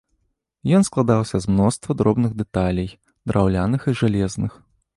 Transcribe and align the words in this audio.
Ён 0.77 0.85
складаўся 0.87 1.41
з 1.43 1.53
мноства 1.57 1.91
дробных 2.01 2.31
дэталей, 2.41 2.89
драўляных 3.33 3.81
і 3.93 3.97
жалезных. 4.05 4.51